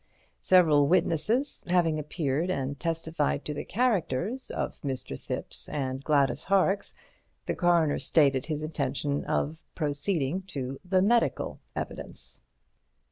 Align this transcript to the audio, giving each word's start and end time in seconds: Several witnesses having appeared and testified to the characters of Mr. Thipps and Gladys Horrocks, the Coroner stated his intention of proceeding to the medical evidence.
Several 0.39 0.87
witnesses 0.87 1.61
having 1.69 1.99
appeared 1.99 2.49
and 2.49 2.79
testified 2.79 3.45
to 3.45 3.53
the 3.53 3.63
characters 3.63 4.49
of 4.49 4.81
Mr. 4.81 5.15
Thipps 5.15 5.69
and 5.69 6.03
Gladys 6.03 6.45
Horrocks, 6.45 6.91
the 7.45 7.53
Coroner 7.53 7.99
stated 7.99 8.47
his 8.47 8.63
intention 8.63 9.23
of 9.25 9.61
proceeding 9.75 10.41
to 10.47 10.79
the 10.83 11.03
medical 11.03 11.59
evidence. 11.75 12.39